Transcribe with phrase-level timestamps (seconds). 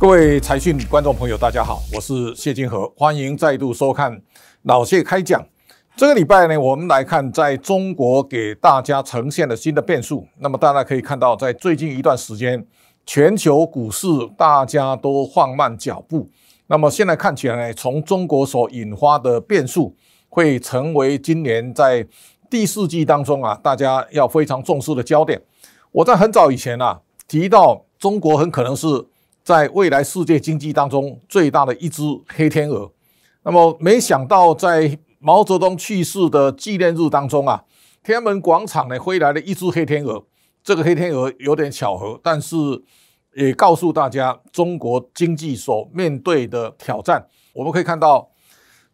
[0.00, 4.22] 各位财讯观众朋友，大家好，我是谢金河，欢迎再度收看
[4.62, 5.44] 老谢开讲。
[5.96, 10.24] 这个礼拜呢，我们来看在中国给大家呈现的新的变数。
[10.38, 12.64] 那么大家可以看到，在最近一段时间，
[13.04, 14.06] 全球股市
[14.36, 16.30] 大家都放慢脚步。
[16.68, 19.96] 那么现在看起来呢，从中国所引发的变数，
[20.28, 22.06] 会成为今年在
[22.48, 25.42] 第四季当中啊，大家要非常重视的焦点。
[25.90, 29.04] 我在很早以前啊提到，中国很可能是。
[29.48, 32.92] 在未来世界经济当中最大的一只黑天鹅，
[33.44, 37.64] 那么没想到在毛泽东去世的纪念日当中啊，
[38.02, 40.22] 天安门广场呢飞来了一只黑天鹅。
[40.62, 42.54] 这个黑天鹅有点巧合，但是
[43.36, 47.26] 也告诉大家中国经济所面对的挑战。
[47.54, 48.28] 我们可以看到，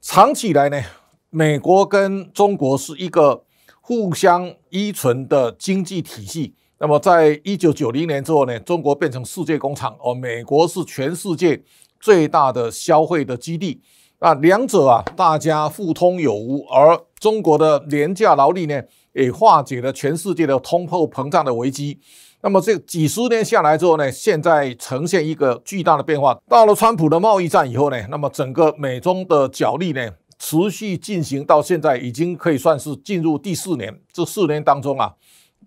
[0.00, 0.82] 长期以来呢，
[1.28, 3.44] 美国跟中国是一个
[3.82, 6.54] 互相依存的经济体系。
[6.80, 11.60] 那么，在一九九零年之后呢，中国变成世界工厂，而美国是全世界
[11.98, 13.80] 最大的消费的基地。
[14.20, 16.64] 那两者啊，大家互通有无。
[16.66, 18.80] 而中国的廉价劳力呢，
[19.12, 21.98] 也化解了全世界的通货膨胀的危机。
[22.42, 26.38] 那么这几十年下来之后呢，现在呈现一个巨大的变化。
[26.48, 34.00] 到了川普的贸易战以后呢，那么整个美中的角力呢，持续进行到现在，已经可以算是进入第四年。
[34.12, 35.14] 这四年当中啊。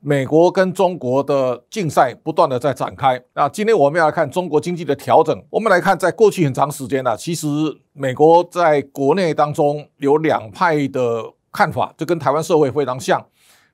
[0.03, 3.21] 美国跟中国的竞赛不断的在展开。
[3.35, 5.39] 那今天我们要来看中国经济的调整。
[5.51, 7.47] 我们来看，在过去很长时间呢，其实
[7.93, 13.23] 美国在国内当中有两派的看法，就跟台湾社会非常像。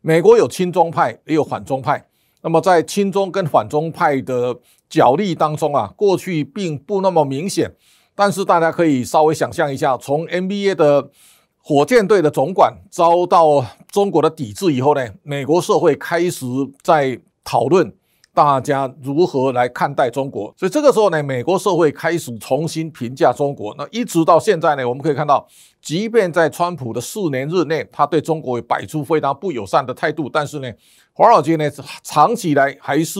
[0.01, 2.05] 美国有亲中派，也有反中派。
[2.41, 4.53] 那么在亲中跟反中派的
[4.89, 7.73] 角力当中啊，过去并不那么明显。
[8.13, 11.09] 但是大家可以稍微想象一下，从 NBA 的
[11.67, 16.45] 火箭队的总管遭到中国的抵制以后呢，美国社会开始
[16.81, 17.93] 在讨论
[18.33, 20.53] 大家如何来看待中国。
[20.55, 23.75] 所以这个时候呢，美国社会开始重新评价中国。
[23.77, 25.45] 那一直到现在呢，我们可以看到，
[25.81, 30.71] 即便在川普的四年日内，他对中国也摆出非常不友善的态度，但是呢，
[31.11, 31.69] 华尔街呢
[32.01, 33.19] 长期来还是。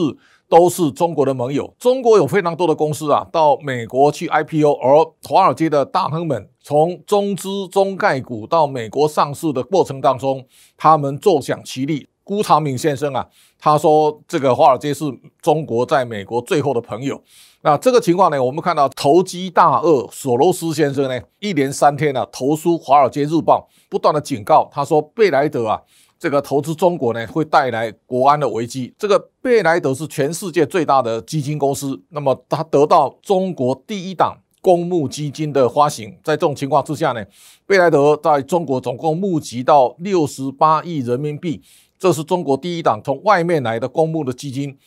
[0.50, 1.74] 都是中国的盟友。
[1.78, 10.46] 中国有非常多的公司啊，到美国去 IPO，而华尔街的大亨们从中资、中概股到美国上市的过程当中，
[10.78, 12.08] 他们坐享其利。
[12.24, 13.26] 辜长敏先生啊，
[13.58, 15.06] 他说这个华尔街是
[15.42, 17.22] 中国在美国最后的朋友。
[17.62, 25.82] 那这个情况呢，我们看到投机大鳄索罗斯先生呢，一连三天啊投书《华尔街日报》，不断的警告他说，贝莱德啊。
[26.20, 28.94] 这个投资中国呢，会带来国安的危机。
[28.98, 36.10] 这个贝莱德是全世界最大的基金公司，那么他得到中国第一档公募基金的发行。
[36.24, 37.24] 在这种情况之下呢，
[37.66, 41.62] 贝莱德在中国总共募集到六十八亿人民币，
[42.00, 44.78] 这是中国第一档从外面来的公募的基金。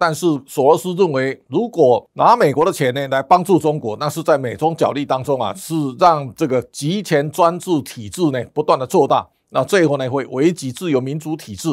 [0.00, 9.28] 但是索罗斯认为，如果拿美国的钱呢来帮助中国，那是在美中角力当中啊，是让这个集权专制体制呢不断的做大。
[9.50, 11.68] 那最后呢，会危及自由民主体制。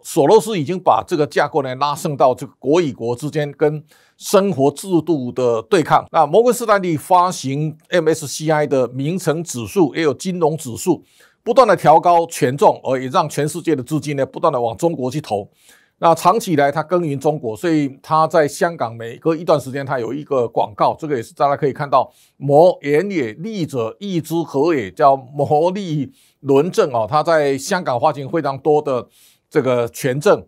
[0.00, 3.82] 索罗斯已经把这个架构呢拉升到这个国与国之间跟
[4.16, 6.06] 生活制度的对抗。
[6.12, 11.02] 那摩根士丹利发行 MSCI 的名城指数，也有金融指数，
[11.42, 15.48] 不断的调高权重，而也让全世界的资金呢不断的往中国去投。
[16.00, 29.06] 那长期以来，他耕耘中国，所以他在香港每隔一段时间，他有一个广告，这个也是大家可以看到，摩言也利者义之和也，叫摩利轮证哦，他在香港发行非常多的
[29.50, 30.46] 这个权证。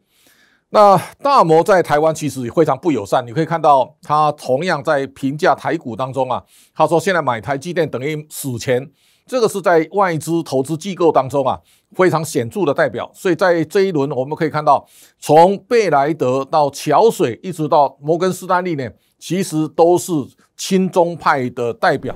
[0.70, 6.42] 那大摩在台湾其实也非常不友善，你可以看到他同样在评价台股当中啊，
[6.74, 8.90] 他说现在买台积电等于死钱。
[9.26, 11.56] 这个是在外资投资机构当中啊
[11.92, 14.84] 非常显著的代表，所以在这一轮我们可以看到，
[15.20, 18.88] 从贝莱德到桥水，一直到摩根士丹利呢，
[19.20, 20.12] 其实都是
[20.56, 22.12] 亲中派的代表。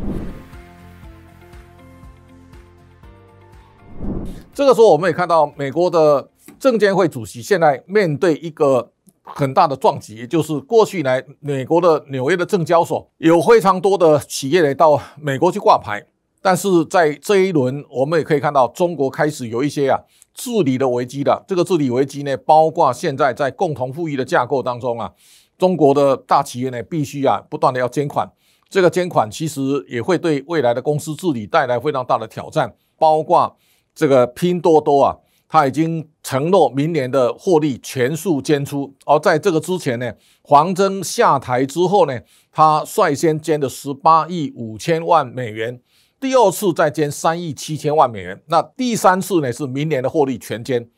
[4.54, 6.28] 这个时候我们也看到，美国的
[6.60, 8.92] 证监会主席现在面对一个
[9.24, 16.06] 很大的撞击，也就是过去来美国的纽约的证交所有非常多的企业来到美国去挂牌。
[16.40, 19.98] 但是在这一轮，我们也可以看到，中国开始有一些啊
[20.32, 21.44] 治理的危机了。
[21.48, 25.10] 这个治理危机呢，包括现在在共同富裕的架构当中啊，
[25.58, 28.30] 中国的大企业呢，必须啊不断的要监管。
[28.68, 32.72] 这个监管其实也会对未来的公司治理带来非常大的挑战。
[32.96, 33.56] 包括
[33.94, 35.16] 这个拼多多啊，
[35.48, 38.92] 他已经承诺明年的获利全数捐出。
[39.04, 40.12] 而在这个之前呢，
[40.42, 42.20] 黄峥下台之后呢，
[42.50, 45.80] 他率先捐的十八亿五千万美元。
[46.20, 50.88] 第二次再捐三亿七千万美元，那第三次呢是明年的获利全捐。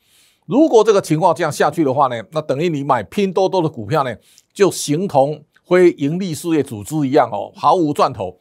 [0.46, 4.14] 如果这个情况这样下去的话呢，那等于你买拼多多的股票呢，
[4.54, 8.38] 就形同非盈利事业组织一样哦，毫无赚头。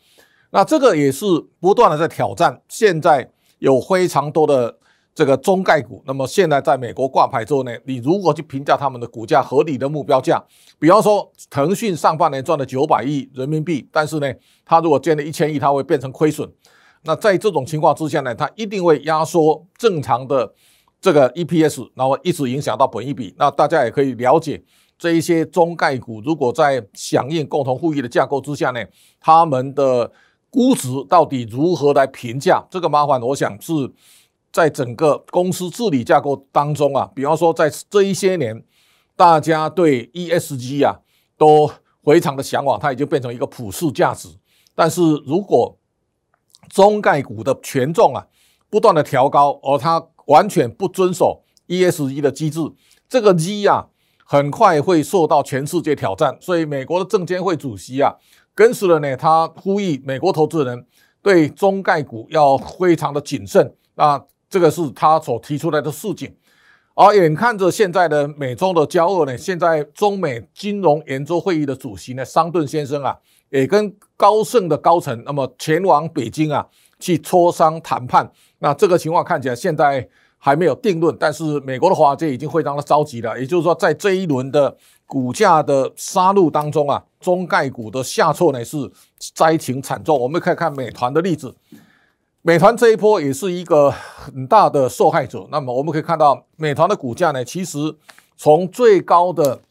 [0.51, 1.25] 那这个也是
[1.59, 2.61] 不断的在挑战。
[2.69, 3.31] 现在
[3.65, 4.77] 有非常多的
[5.15, 10.39] 这个中概股，那么现在在美国挂牌之后呢，你如果去评价他们的股价合理的目标价，
[10.77, 14.31] 比方说腾讯上半年赚了九百亿人民币，但是呢，
[14.63, 16.47] 它如果建了一千亿，它会变成亏损。
[17.05, 20.53] 那在这种情况之下呢，它一定会压缩正常的
[21.01, 23.33] 这个 EPS，然后一直影响到本益比。
[23.39, 24.63] 那大家也可以了解。
[24.97, 28.79] 这一些中概股如果在响应共同富裕的架构之下呢，
[29.19, 30.11] 他们的
[30.55, 32.65] 估值到底如何来评价？
[32.71, 33.73] 这个麻烦，我想是
[34.53, 38.63] 在整个公司治理架构当中啊，比方说在这一些年，
[39.17, 41.01] 大家对 ESG 啊
[41.37, 41.69] 都
[42.05, 44.29] 非常的向往，它已经变成一个普世价值。
[44.73, 45.77] 但是如果
[46.69, 48.25] 中概股的权重啊
[48.69, 52.61] 不断的调高，而它完全不遵守 ESG 的机制，
[53.09, 53.87] 这个 G 啊。
[54.27, 58.15] 很快会受到全世界挑战，所以美国的证监会主席啊，
[58.55, 60.85] 跟随了呢，他呼吁美国投资人
[61.21, 63.71] 对中概股要非常的谨慎。
[63.95, 64.19] 那
[64.49, 66.33] 这个是他所提出来的事情。
[66.95, 73.17] 而眼看着现在的美中的交恶呢，现在中美金融研究会议的主席呢，桑顿先生啊，
[73.49, 76.65] 也跟高盛的高层那么前往北京啊，
[76.97, 78.31] 去磋商谈判。
[78.59, 80.07] 那这个情况看起来现在。
[80.37, 83.39] 还没有定论，但是美国的华尔街已经非常的着急了。
[83.39, 88.91] 也就是说，在这一轮的股价的杀戮当中啊，中概股的下挫呢是
[89.33, 90.19] 灾情惨重。
[90.19, 91.55] 我们可以看美团的例子，
[92.41, 95.47] 美团这一波也是一个很大的受害者。
[95.51, 97.77] 那么我们可以看到，美团的股价呢，其实
[98.35, 99.61] 从最高的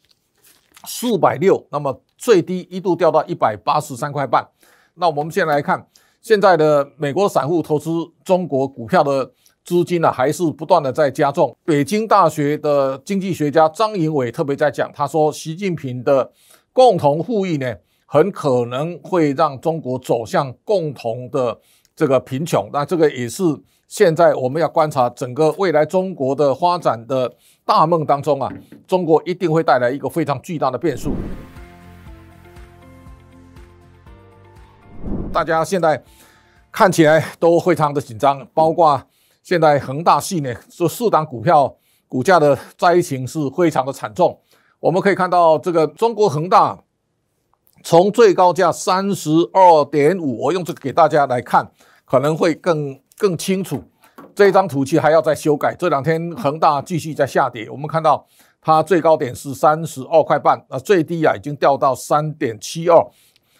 [0.85, 4.47] 四百六，那么最低一度掉到一百八十三块半。
[4.93, 5.87] 那我们现在来看，
[6.21, 7.91] 现在的美国散户投资
[8.23, 9.31] 中国股票的。
[9.65, 11.57] 资金呢、啊、还是不断的在加重。
[11.65, 16.31] 北京大学的经济学家张瀛伟特别在讲，他说，习近平的
[16.71, 17.75] 共同富裕呢，
[18.05, 21.59] 很可能会让中国走向共同的
[21.95, 22.69] 这个贫穷。
[22.71, 23.43] 那这个也是
[23.87, 27.33] 现在我们要观察整个未来中国的发展的
[27.65, 28.47] 大梦当中啊，
[28.85, 31.15] 中国一定会带来一个非常巨大的变数。
[35.33, 36.03] 大家现在
[36.71, 39.01] 看起来都非常的紧张，包括。
[39.45, 41.71] 现在恒大系呢，这四档股票
[42.07, 44.35] 股价的灾情是非常的惨重。
[44.79, 46.75] 我们可以看到，这个中国恒大
[47.83, 51.71] 从最高价三十二点五，我用这个给大家来看，
[52.05, 53.83] 可能会更更清楚。
[54.33, 55.75] 这张图其实还要再修改。
[55.77, 58.25] 这两天恒大继续在下跌，我们看到
[58.59, 62.99] 它最高点是三十二块半，啊，最低啊已经掉到三点七二。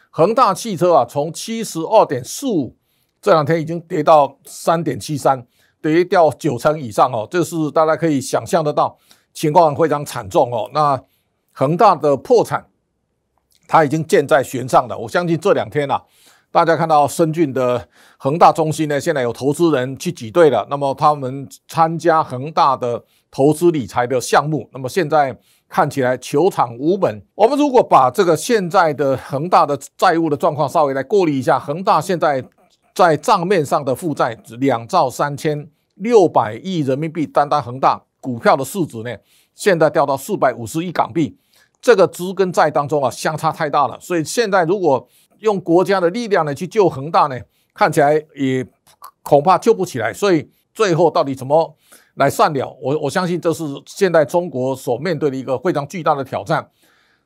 [0.10, 2.76] 恒大汽车啊，从七十二点四五，
[3.22, 5.46] 这两天已经跌到三点七三。
[5.94, 8.98] 跌掉九成以上哦，这是大家可以想象得到，
[9.34, 10.68] 情况非常惨重哦。
[10.74, 11.00] 那
[11.52, 12.66] 恒大的破产，
[13.68, 14.98] 它已经箭在弦上了。
[14.98, 16.02] 我相信这两天啊，
[16.52, 17.88] 大家看到深圳的
[18.18, 20.66] 恒大中心呢，现在有投资人去挤兑了。
[20.72, 25.38] 那么他们参加恒大的投资理财的项目，那么现在
[25.70, 27.22] 看起来求场无门。
[27.36, 32.44] 我们如果把这个现在的恒大的债务的状况稍微来过滤一下，恒大现在
[32.96, 35.70] 在账面上的负债两兆三千。
[35.96, 39.16] 六百亿人民币，单单恒大股票的市值呢，
[39.54, 41.38] 现在掉到四百五十亿港币，
[41.82, 43.98] 这个资跟债当中啊，相差太大了。
[44.00, 45.08] 所以现在如果
[45.40, 47.40] 用国家的力量呢去救恒大呢，
[47.74, 48.66] 看起来也
[49.22, 50.12] 恐怕救不起来。
[50.12, 51.76] 所以最后到底怎么
[52.16, 52.78] 来善了？
[52.82, 56.70] 我我相信这是现在中国所面对的一个非常巨大的挑战。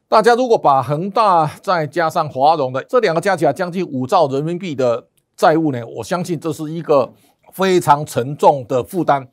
[0.08, 7.12] 大家如果把恒大再加上华融的这两个加起来将近五兆人民币的债务呢，我相信这是一个。
[7.54, 9.28] 非常沉重的负担，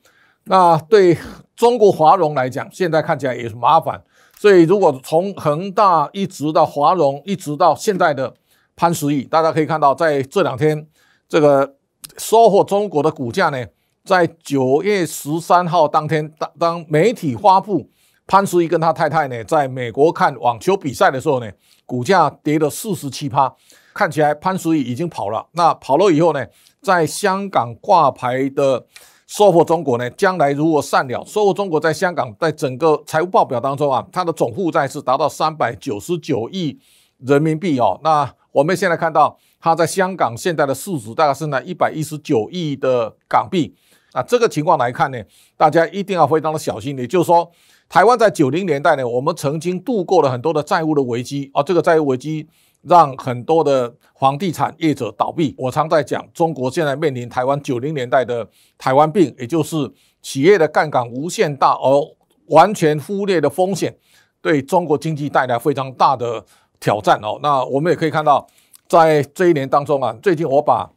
[0.45, 1.17] 那对
[1.55, 4.03] 中国华融来讲，现在看起来也是麻烦。
[4.39, 8.35] 所以，如果从恒大一直到华融，一直到现在的
[8.77, 10.87] 潘石屹，大家可以看到，在这两天，
[11.27, 11.77] 这个
[12.19, 13.65] 收获中国的股价呢，
[14.05, 17.89] 在九月十三号当天，当当媒体发布
[18.27, 21.51] 潘石屹跟他太太呢，在美国看网球比赛的时候呢，
[21.85, 23.55] 股价跌了四十七趴。
[23.95, 26.45] 看起来潘石屹已经跑了，那跑了以后呢，
[26.83, 28.85] 在香港挂牌的
[29.27, 36.79] 收获中国呢，将来如果善了，收获中国在香港在整个财务报表当中啊，它的总负债是达到三百九十九亿
[37.21, 37.99] 人民币哦。
[38.05, 43.75] 那我们现在看到它在香港现在的市值大概是呢一百一十九亿的港币。
[44.13, 45.19] 那这个情况来看呢，
[45.57, 46.99] 大家一定要非常的小心。
[46.99, 47.51] 也就是说，
[47.89, 52.49] 台湾在九零年代呢，我们曾经度过了很多的债务的危机啊，这个债务危机。
[52.83, 55.53] 让很多的房地产业者倒闭。
[55.59, 62.17] 我常在讲，中国现在面临台湾九零年代的台湾病，也就是企业的杠杆无限大，而
[62.51, 63.99] 完全忽略的风险，
[64.41, 66.45] 对中国经济带来非常大的
[66.79, 67.41] 挑战哦。
[67.43, 68.47] 那我们也可以看到，
[68.87, 70.89] 在这一年当中啊，最近我把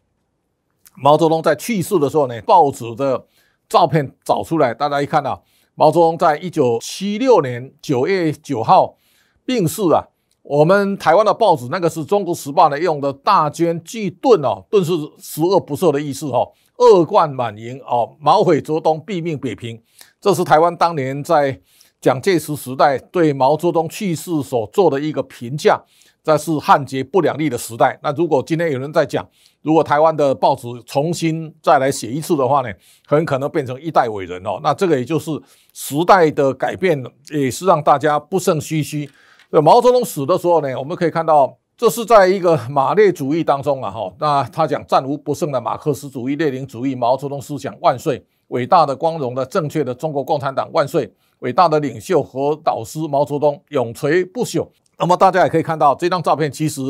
[0.96, 3.26] 毛泽东在去世的时候呢，报纸的
[3.68, 5.40] 照片找出来，大家一看啊，
[5.80, 8.98] 毛泽东在一九七六年九月九号
[9.46, 10.10] 病逝啊。
[10.42, 19.82] 我们台湾的报纸那个是中国时报呢，用的大捐巨盾哦，盾是十恶不赦的意思哦，恶贯满盈哦，毛毁泽东，毙命北平。
[20.20, 21.58] 这是台湾当年在
[22.02, 25.82] 蒋介石时代对毛泽东去世所做的一个评价。
[26.24, 27.98] 这是汉奸不两立的时代。
[28.04, 29.28] 那如果今天有人在讲，
[29.62, 32.70] 如果台湾的报纸重新再来写一次的话呢，
[33.08, 34.60] 很可能变成一代伟人哦。
[34.62, 35.32] 那这个也就是
[35.74, 39.10] 时代的改变，也是让大家不胜唏嘘。
[39.50, 54.68] 那毛泽东死的时候呢，我们可以看到，这是在一个马列主义当中啊，哈，那他讲战无不胜的马克思主义、列宁主义、毛泽东思想万岁，伟大的、光荣的、正确的中国共产党万岁，伟大的领袖和导师毛泽东永垂不朽。
[55.00, 56.82] 那么大家也可以看到这张照片，其实，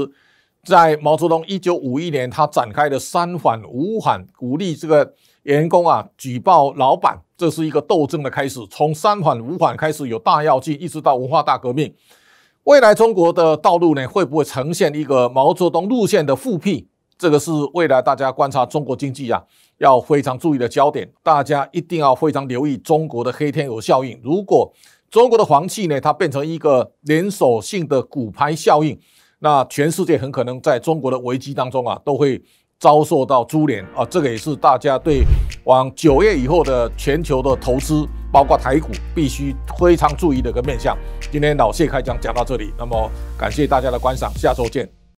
[0.64, 5.14] 在毛泽东一九五一年他展开的三反五反，鼓励这个
[5.44, 8.60] 员工啊举报老板，这是一个斗争的开始。
[8.70, 11.94] 从三反五反开始有大跃进，一直到文化大革命。
[12.64, 16.88] 未来中国的道路呢，会不会呈现一个毛泽东路线的复辟？
[17.18, 19.44] 这个是未来大家观察中国经济啊，
[19.78, 21.12] 要非常注意的焦点。
[21.22, 24.20] 大家一定要非常留意中国的黑天鹅效应。
[24.24, 24.72] 如果
[25.10, 29.00] 中国的黄气呢，它变成一个连锁性的骨牌效应，
[29.40, 32.42] 那全世界很可能在中国的危机当中啊，都会
[32.80, 34.06] 遭受到株连啊。
[34.06, 35.24] 这个也是大家对
[35.66, 38.08] 往九月以后的全球的投资。
[38.32, 40.96] 包括台股必须非常注意的一个面向。
[41.32, 44.99] 今天老谢开讲讲到这里，那么感谢大家的观赏，下周见。